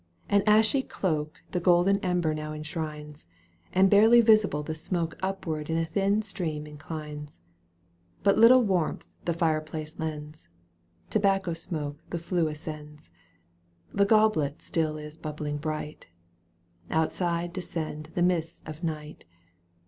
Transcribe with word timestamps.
An 0.29 0.41
ashy 0.47 0.81
cloak 0.81 1.43
The 1.51 1.59
golden 1.59 1.99
ember 1.99 2.33
now 2.33 2.53
enshrines, 2.53 3.27
And 3.71 3.87
barely 3.87 4.19
visible 4.19 4.63
the 4.63 4.73
smoke 4.73 5.15
Upward 5.21 5.69
in 5.69 5.77
a 5.77 5.85
thin 5.85 6.23
stream 6.23 6.65
inclines. 6.65 7.39
But 8.23 8.35
little 8.35 8.63
warmth 8.63 9.05
the 9.25 9.33
fireplace 9.33 9.99
lends. 9.99 10.49
Tobacco 11.11 11.53
smoke 11.53 12.01
the 12.09 12.17
flue 12.17 12.47
ascends. 12.47 13.11
The 13.93 14.05
goblet 14.05 14.63
still 14.63 14.97
is 14.97 15.17
bubbling 15.17 15.57
bright— 15.57 16.07
Outside 16.89 17.53
descend 17.53 18.09
the 18.15 18.23
mists 18.23 18.63
of 18.65 18.83
night. 18.83 19.25